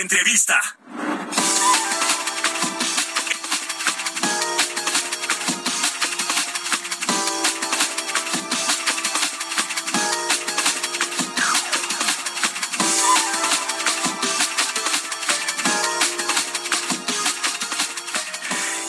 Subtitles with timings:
[0.00, 0.60] Entrevista.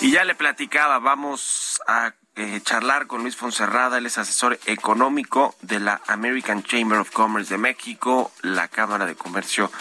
[0.01, 5.55] Y ya le platicaba, vamos a eh, charlar con Luis Fonserrada, él es asesor económico
[5.61, 9.71] de la American Chamber of Commerce de México, la Cámara de Comercio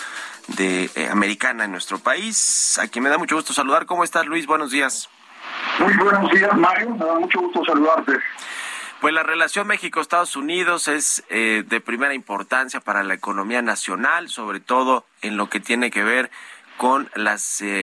[0.48, 3.86] de eh, Americana en nuestro país, a quien me da mucho gusto saludar.
[3.86, 4.46] ¿Cómo estás, Luis?
[4.46, 5.08] Buenos días.
[5.78, 6.90] Muy buenos días, Mario.
[6.90, 8.18] Me da mucho gusto saludarte.
[9.00, 14.60] Pues la relación México-Estados Unidos es eh, de primera importancia para la economía nacional, sobre
[14.60, 16.30] todo en lo que tiene que ver
[16.78, 17.82] con las eh,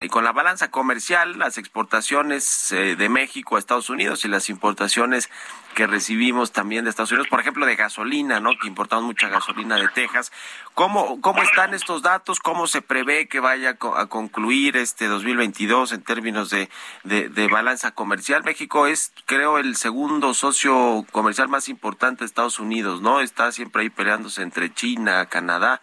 [0.00, 4.48] Y con la balanza comercial, las exportaciones eh, de México a Estados Unidos y las
[4.48, 5.28] importaciones
[5.74, 8.56] que recibimos también de Estados Unidos, por ejemplo, de gasolina, ¿no?
[8.60, 10.30] Que importamos mucha gasolina de Texas.
[10.74, 12.38] ¿Cómo, cómo están estos datos?
[12.38, 16.70] ¿Cómo se prevé que vaya a concluir este 2022 en términos de,
[17.02, 18.44] de, de balanza comercial?
[18.44, 23.20] México es, creo, el segundo socio comercial más importante de Estados Unidos, ¿no?
[23.20, 25.80] Está siempre ahí peleándose entre China, Canadá,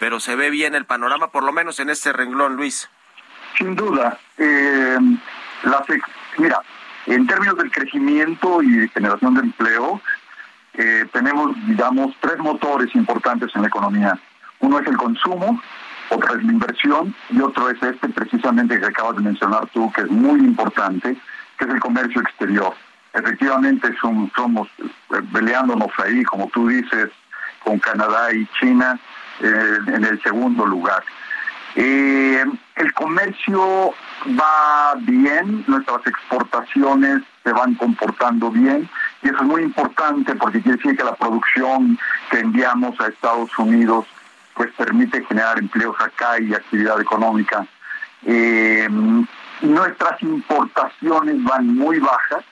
[0.00, 2.90] pero se ve bien el panorama, por lo menos en este renglón, Luis.
[3.56, 4.18] Sin duda.
[4.38, 4.98] Eh,
[6.38, 6.60] mira,
[7.06, 10.00] en términos del crecimiento y generación de empleo,
[10.74, 14.18] eh, tenemos, digamos, tres motores importantes en la economía.
[14.60, 15.60] Uno es el consumo,
[16.08, 20.02] otro es la inversión y otro es este precisamente que acabas de mencionar tú, que
[20.02, 21.16] es muy importante,
[21.58, 22.74] que es el comercio exterior.
[23.12, 27.10] Efectivamente somos eh, peleándonos ahí, como tú dices,
[27.62, 28.98] con Canadá y China
[29.40, 31.02] en el segundo lugar.
[31.74, 32.44] Eh,
[32.76, 33.94] el comercio
[34.38, 38.88] va bien, nuestras exportaciones se van comportando bien
[39.22, 41.98] y eso es muy importante porque quiere decir que la producción
[42.30, 44.06] que enviamos a Estados Unidos
[44.54, 47.66] pues permite generar empleos acá y actividad económica.
[48.24, 48.86] Eh,
[49.62, 52.44] nuestras importaciones van muy bajas,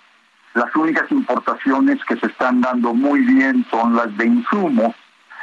[0.55, 4.95] las únicas importaciones que se están dando muy bien son las de insumos,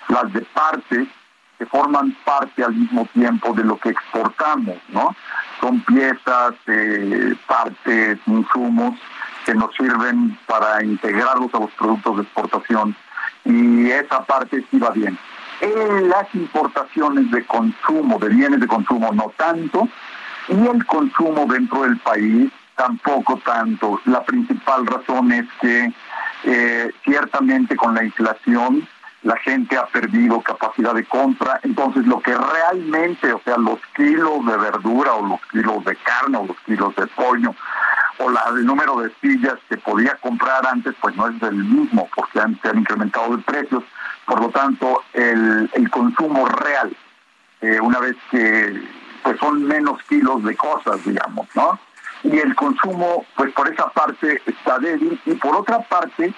[0.10, 1.08] las de partes
[1.58, 5.16] que forman parte al mismo tiempo de lo que exportamos, ¿no?
[5.60, 9.00] Son piezas, eh, partes, insumos
[9.46, 12.96] que nos sirven para integrarlos a los productos de exportación
[13.46, 15.18] y esa parte sí va bien.
[15.62, 19.88] En las importaciones de consumo, de bienes de consumo, no tanto,
[20.50, 24.00] y el consumo dentro del país tampoco tanto.
[24.06, 25.92] La principal razón es que
[26.44, 28.88] eh, ciertamente con la inflación
[29.24, 34.46] la gente ha perdido capacidad de compra, entonces lo que realmente, o sea, los kilos
[34.46, 37.54] de verdura o los kilos de carne o los kilos de pollo
[38.20, 42.40] o el número de sillas que podía comprar antes, pues no es el mismo porque
[42.40, 43.84] han, se han incrementado de precios,
[44.26, 46.96] por lo tanto el, el consumo real,
[47.62, 48.82] eh, una vez que
[49.24, 51.80] pues son menos kilos de cosas, digamos, ¿no?
[52.24, 55.20] Y el consumo, pues por esa parte está débil.
[55.26, 56.34] Y por otra parte,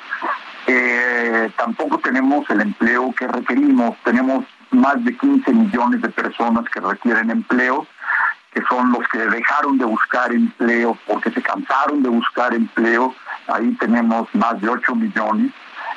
[0.72, 3.98] eh, tampoco tenemos el empleo que requerimos.
[4.04, 7.88] Tenemos más de 15 millones de personas que requieren empleo,
[8.54, 13.16] que son los que dejaron de buscar empleo porque se cansaron de buscar empleo.
[13.48, 15.52] Ahí tenemos más de 8 millones.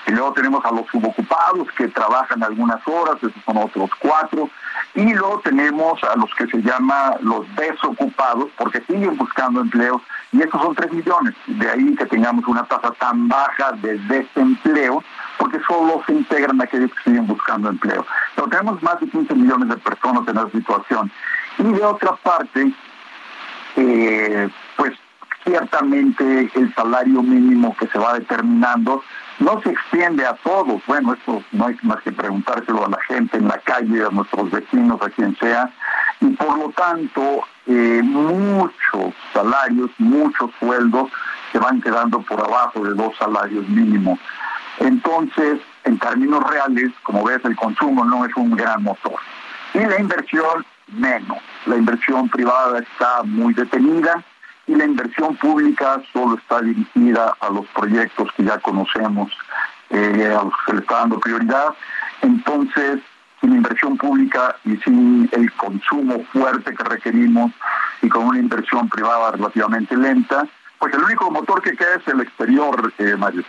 [0.06, 4.50] Y luego tenemos a los subocupados que trabajan algunas horas, esos son otros cuatro.
[4.94, 10.02] Y luego tenemos a los que se llama los desocupados, porque siguen buscando empleo,
[10.32, 11.34] y esos son tres millones.
[11.46, 15.02] De ahí que tengamos una tasa tan baja de desempleo,
[15.38, 18.04] porque solo se integran aquellos que siguen buscando empleo.
[18.34, 21.10] Pero tenemos más de 15 millones de personas en esa situación.
[21.58, 22.72] Y de otra parte,
[23.76, 24.92] eh, pues
[25.44, 29.02] ciertamente el salario mínimo que se va determinando
[29.42, 30.80] no se extiende a todos.
[30.86, 34.50] Bueno, esto no hay más que preguntárselo a la gente en la calle, a nuestros
[34.50, 35.70] vecinos, a quien sea.
[36.20, 41.10] Y por lo tanto, eh, muchos salarios, muchos sueldos
[41.50, 44.18] se van quedando por abajo de dos salarios mínimos.
[44.78, 49.18] Entonces, en términos reales, como ves, el consumo no es un gran motor.
[49.74, 51.38] Y la inversión, menos.
[51.66, 54.24] La inversión privada está muy detenida
[54.66, 59.30] y la inversión pública solo está dirigida a los proyectos que ya conocemos,
[59.90, 61.74] eh, a los que se le está dando prioridad.
[62.22, 63.00] Entonces,
[63.40, 67.52] sin inversión pública y sin el consumo fuerte que requerimos
[68.00, 70.46] y con una inversión privada relativamente lenta,
[70.78, 73.44] pues el único motor que queda es el exterior, eh, Mario.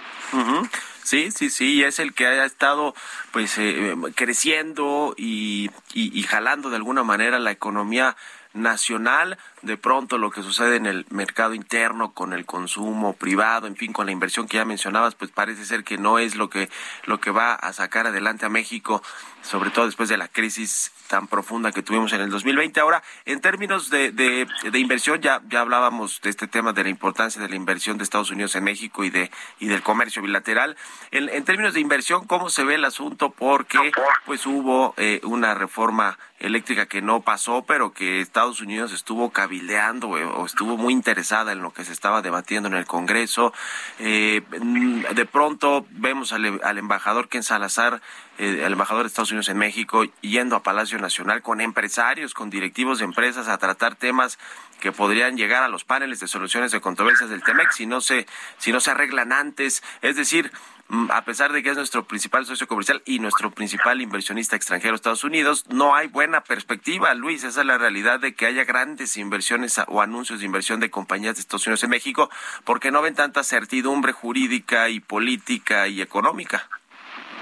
[1.04, 2.96] Sí, sí, sí, es el que ha estado
[3.32, 8.16] pues eh, creciendo y, y, jalando de alguna manera la economía
[8.54, 13.76] nacional, de pronto lo que sucede en el mercado interno con el consumo privado, en
[13.76, 16.70] fin, con la inversión que ya mencionabas, pues parece ser que no es lo que
[17.06, 19.02] lo que va a sacar adelante a México,
[19.42, 22.80] sobre todo después de la crisis tan profunda que tuvimos en el 2020.
[22.80, 27.42] Ahora, en términos de, de, inversión, ya, ya hablábamos de este tema de la importancia
[27.42, 29.30] de la inversión de Estados Unidos en México y de
[29.60, 30.76] y del comercio bilateral.
[31.12, 33.32] En, términos de inversión, ¿cómo se ve el asunto?
[33.32, 33.92] Porque
[34.26, 40.18] pues hubo eh, una reforma eléctrica que no pasó, pero que Estados Unidos estuvo cabildeando
[40.18, 43.54] eh, o estuvo muy interesada en lo que se estaba debatiendo en el Congreso.
[44.00, 48.02] Eh, de pronto vemos al, embajador Ken Salazar
[48.38, 52.98] el embajador de Estados Unidos en México yendo a Palacio Nacional con empresarios, con directivos
[52.98, 54.40] de empresas a tratar temas
[54.80, 58.26] que podrían llegar a los paneles de soluciones de controversias del TEMEX si no se
[58.58, 60.73] si no se arreglan antes, es decir, mm,
[61.10, 65.24] a pesar de que es nuestro principal socio comercial y nuestro principal inversionista extranjero Estados
[65.24, 69.82] Unidos, no hay buena perspectiva, Luis, esa es la realidad de que haya grandes inversiones
[69.88, 72.30] o anuncios de inversión de compañías de Estados Unidos en México
[72.64, 76.68] porque no ven tanta certidumbre jurídica y política y económica.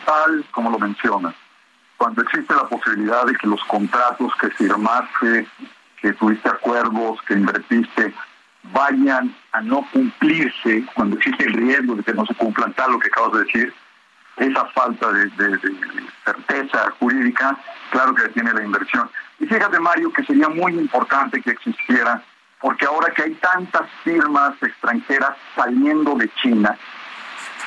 [0.06, 1.33] Tal como lo menciona,
[1.97, 5.47] cuando existe la posibilidad de que los contratos que firmaste,
[6.01, 8.13] que tuviste acuerdos, que invertiste,
[8.81, 13.00] vayan a no cumplirse, cuando existe el riesgo de que no se cumplan tal lo
[13.00, 13.74] que acabas de decir,
[14.38, 15.30] esa falta de,
[16.25, 17.57] certeza jurídica,
[17.92, 19.10] claro que tiene la inversión.
[19.39, 22.24] Y fíjate, Mario, que sería muy importante que existiera,
[22.60, 26.75] porque ahora que hay tantas firmas extranjeras saliendo de China,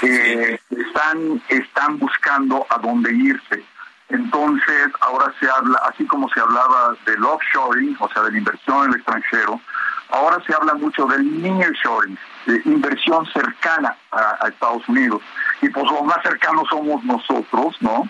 [0.00, 3.62] están, están buscando a dónde irse.
[4.08, 8.84] Entonces, ahora se habla, así como se hablaba del offshoring, o sea, de la inversión
[8.84, 9.60] en el extranjero,
[10.10, 15.22] ahora se habla mucho del nearshoring, de inversión cercana a, Estados Unidos.
[15.62, 18.08] Y pues los más cercanos somos nosotros, ¿no?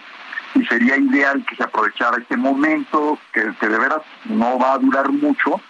[0.55, 4.79] Y sería ideal que se aprovechara este momento, que, que de veras no va a
[4.79, 5.61] durar mucho,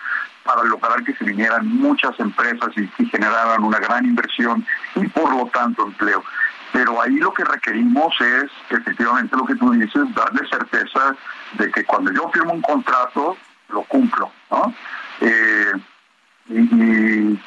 [0.44, 5.46] para lograr que se vinieran muchas empresas y, generaran una gran inversión y por lo
[5.46, 6.22] tanto empleo.
[6.72, 11.16] Pero ahí lo que requerimos es efectivamente lo que tú dices, darle certeza
[11.54, 13.36] de que cuando yo firmo un contrato,
[13.68, 14.30] lo cumplo.
[16.80, 17.40] Y,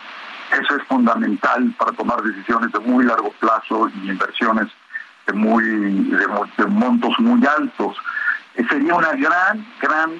[0.51, 4.67] eso es fundamental para tomar decisiones de muy largo plazo y inversiones
[5.25, 7.97] de, muy, de montos muy altos.
[8.55, 10.11] Eh, sería una gran, gran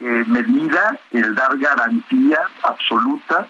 [0.00, 3.46] eh, medida el dar garantía absoluta,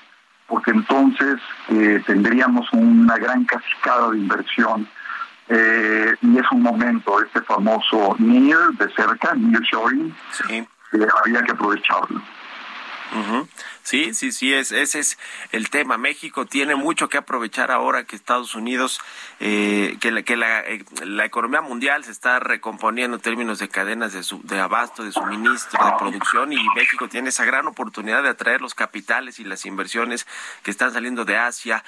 [0.47, 4.89] porque entonces eh, tendríamos una gran cascada de inversión.
[6.23, 10.65] Y es un momento, este famoso near de cerca, near showing, sí.
[11.25, 12.23] había que aprovecharlo.
[13.83, 15.19] Sí, sí, sí, es, ese es
[15.51, 15.99] el tema.
[15.99, 19.01] México tiene mucho que aprovechar ahora que Estados Unidos,
[19.41, 23.69] eh, que, la, que la, eh, la, economía mundial se está recomponiendo en términos de
[23.69, 28.23] cadenas de, su, de abasto, de suministro, de producción, y México tiene esa gran oportunidad
[28.23, 30.27] de atraer los capitales y las inversiones
[30.63, 31.83] que están saliendo de Asia.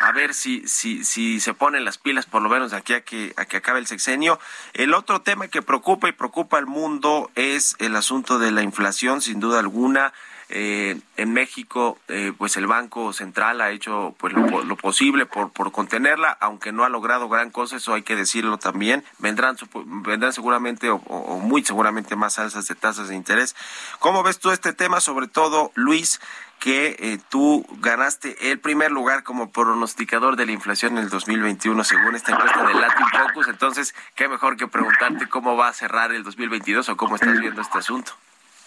[0.00, 3.34] A ver si, si, si se ponen las pilas, por lo menos aquí a que,
[3.36, 4.40] a que acabe el sexenio.
[4.72, 9.20] El otro tema que preocupa y preocupa al mundo es el asunto de la inflación,
[9.20, 10.12] sin duda alguna.
[10.48, 15.72] Eh, en México, eh, pues el Banco Central ha hecho pues lo, posible por, por
[15.72, 19.04] contenerla, aunque no ha logrado gran cosa, eso hay que decirlo también.
[19.18, 20.98] Vendrán, vendrán seguramente o,
[21.42, 23.56] muy seguramente más alzas de tasas de interés.
[23.98, 26.20] ¿Cómo ves tú este tema, sobre todo, Luis?
[26.58, 31.84] que eh, tú ganaste el primer lugar como pronosticador de la inflación en el 2021
[31.84, 33.48] según esta encuesta de Latin Focus.
[33.48, 37.60] Entonces, qué mejor que preguntarte cómo va a cerrar el 2022 o cómo estás viendo
[37.60, 38.14] este asunto.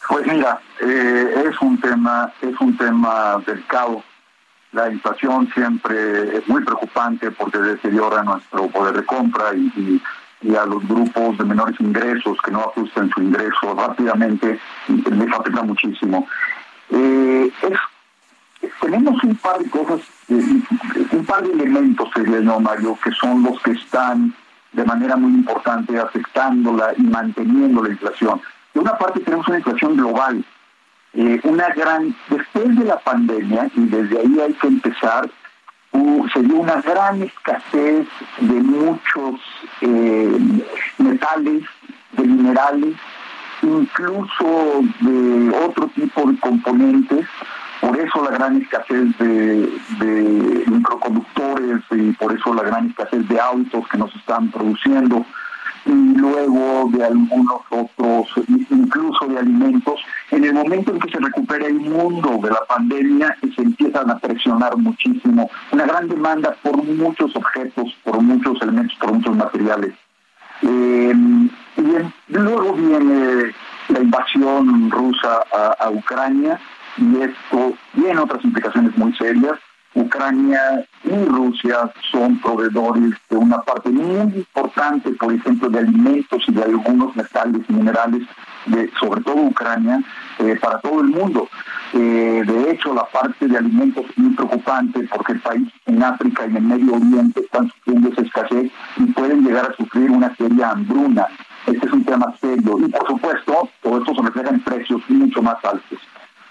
[0.10, 4.04] Pues mira, eh, es un tema, es un tema delicado.
[4.72, 10.02] La inflación siempre es muy preocupante porque deteriora nuestro poder de compra y,
[10.58, 16.28] a los grupos de menores ingresos que no ajustan su ingreso rápidamente les afecta muchísimo.
[16.90, 17.52] Eh,
[18.82, 20.00] tenemos un par de cosas,
[20.30, 20.62] eh,
[21.12, 24.34] un par de elementos, sería yo, Mario, que son los que están
[24.72, 28.42] de manera muy importante afectándola y manteniendo la inflación.
[28.80, 30.46] De una parte tenemos una inflación global,
[31.12, 35.30] eh, una gran, después de la pandemia, y desde ahí hay que empezar,
[36.34, 38.08] se dio una gran escasez
[38.40, 39.42] de muchos
[39.82, 40.64] eh,
[40.98, 41.64] metales,
[42.14, 42.96] de minerales,
[43.64, 47.28] incluso de otro tipo de componentes,
[47.82, 53.86] por eso la gran escasez de, microconductores y por eso la gran escasez de autos
[53.90, 55.26] que nos están produciendo
[55.90, 60.00] y luego de algunos otros, incluso de alimentos.
[60.30, 64.20] En el momento en que se recupera el mundo de la pandemia, se empiezan a
[64.20, 69.94] presionar muchísimo, una gran demanda por muchos objetos, por muchos elementos, por muchos materiales.
[70.62, 71.14] Eh,
[71.78, 73.52] y luego viene
[73.88, 75.40] la invasión rusa
[75.80, 76.60] a Ucrania
[76.98, 79.58] y esto tiene otras implicaciones muy serias.
[80.00, 86.52] Ucrania y Rusia son proveedores de una parte muy importante, por ejemplo, de alimentos y
[86.52, 88.24] de algunos metales y minerales,
[88.66, 90.02] de, sobre todo Ucrania,
[90.40, 91.48] eh, para todo el mundo.
[91.94, 96.46] Eh, de hecho, la parte de alimentos es muy preocupante porque el país en África
[96.46, 100.36] y en el Medio Oriente están sufriendo esa escasez y pueden llegar a sufrir una
[100.36, 101.28] seria hambruna.
[101.66, 105.42] Este es un tema serio y, por supuesto, todo esto se refleja en precios mucho
[105.42, 106.00] más altos.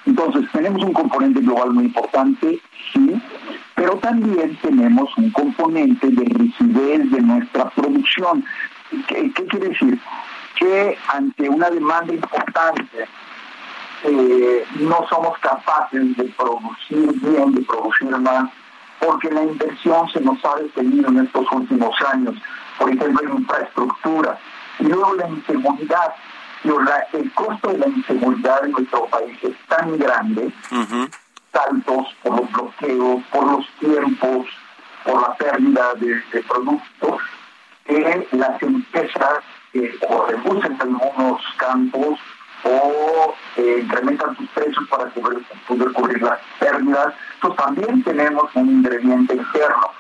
[0.09, 2.59] Entonces, tenemos un componente global muy importante,
[2.95, 3.23] sí,
[3.75, 8.43] pero también tenemos un componente de rigidez de nuestra producción.
[9.07, 10.01] ¿Qué, quiere decir?
[10.59, 13.07] Que ante una demanda importante,
[14.05, 18.51] eh, no somos capaces de producir bien, de producir más,
[19.01, 22.35] porque la inversión se nos ha detenido en estos últimos años,
[22.79, 24.39] por ejemplo, en infraestructura,
[24.79, 26.15] y luego la inseguridad
[27.13, 30.53] el costo de la inseguridad en nuestro país es tan grande,
[31.53, 34.47] tantos por los bloqueos, por los tiempos,
[35.05, 37.23] por la pérdida de, productos,
[37.87, 39.39] que las empresas
[39.73, 42.19] eh, o reducen algunos campos
[42.65, 47.15] o eh, incrementan sus precios para poder, poder cubrir las pérdidas.
[47.35, 49.91] Entonces también tenemos un ingrediente interno.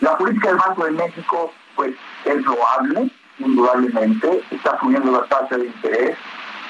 [0.00, 1.94] La política del Banco de México pues
[2.24, 6.16] es loable, indudablemente, está subiendo la tasa de interés,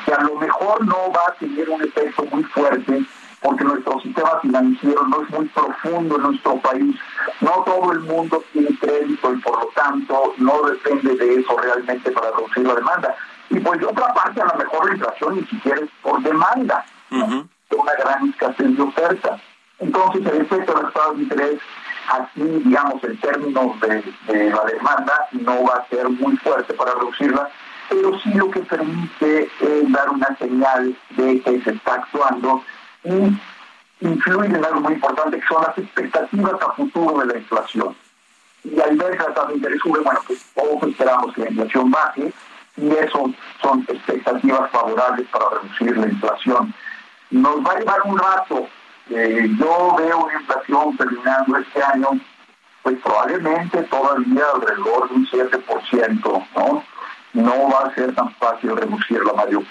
[0.04, 3.04] que a lo mejor no va a tener un efecto muy fuerte
[3.40, 6.96] porque nuestro sistema financiero no es muy profundo en nuestro país.
[7.40, 12.10] No todo el mundo tiene crédito y por lo tanto no depende de eso realmente
[12.10, 13.14] para reducir la demanda.
[13.50, 16.84] Y pues de otra parte, a lo mejor la inflación ni siquiera es por demanda,
[17.10, 19.38] una gran escasez de oferta.
[19.78, 21.60] Entonces el efecto de las tasas de interés
[22.08, 27.48] Así, digamos, en términos de, la demanda, no va a ser muy fuerte para reducirla,
[27.88, 32.62] pero sí lo que permite es dar una señal de que se está actuando
[33.04, 37.96] y influye en algo muy importante, que son las expectativas a futuro de la inflación.
[38.62, 41.50] Y al ver que la tasa de interés sube, bueno, pues todos esperamos que la
[41.50, 42.32] inflación baje,
[42.76, 43.30] y eso
[43.62, 46.74] son expectativas favorables para reducir la inflación.
[47.30, 48.68] Nos va a llevar un rato
[49.10, 52.08] eh, yo veo una inflación terminando este año,
[52.82, 56.84] pues probablemente todavía alrededor de un 7%, ¿no?
[57.32, 59.62] No va a ser tan fácil reducirla, Mario.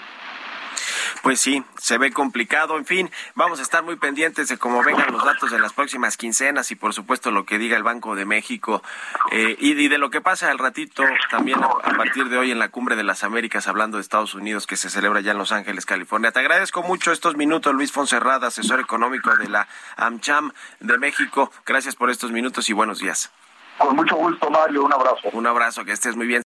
[1.26, 2.76] Pues sí, se ve complicado.
[2.76, 6.16] En fin, vamos a estar muy pendientes de cómo vengan los datos de las próximas
[6.16, 8.80] quincenas y por supuesto lo que diga el Banco de México
[9.32, 12.68] eh, y, de lo que pasa al ratito también a, partir de hoy en la
[12.68, 15.84] Cumbre de las Américas hablando de Estados Unidos que se celebra ya en Los Ángeles,
[15.84, 16.30] California.
[16.30, 19.66] Te agradezco mucho estos minutos, Luis Fonserrada, asesor económico de la
[19.96, 21.50] AmCham de México.
[21.66, 23.32] Gracias por estos minutos y buenos días.
[23.78, 24.84] Con mucho gusto, Mario.
[24.84, 25.28] Un abrazo.
[25.32, 26.45] Un abrazo, que estés muy bien.